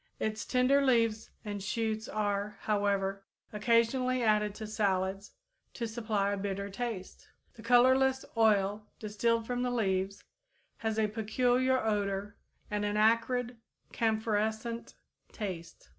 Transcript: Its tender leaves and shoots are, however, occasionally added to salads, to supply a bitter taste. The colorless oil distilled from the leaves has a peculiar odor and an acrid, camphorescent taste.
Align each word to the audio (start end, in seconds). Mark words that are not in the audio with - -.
Its 0.19 0.45
tender 0.45 0.83
leaves 0.83 1.29
and 1.45 1.61
shoots 1.61 2.09
are, 2.09 2.57
however, 2.61 3.23
occasionally 3.53 4.23
added 4.23 4.55
to 4.55 4.65
salads, 4.65 5.33
to 5.75 5.87
supply 5.87 6.31
a 6.31 6.37
bitter 6.37 6.71
taste. 6.71 7.27
The 7.53 7.61
colorless 7.61 8.25
oil 8.35 8.87
distilled 8.97 9.45
from 9.45 9.61
the 9.61 9.69
leaves 9.69 10.23
has 10.77 10.97
a 10.97 11.05
peculiar 11.07 11.79
odor 11.79 12.35
and 12.71 12.83
an 12.83 12.97
acrid, 12.97 13.57
camphorescent 13.93 14.95
taste. 15.31 15.89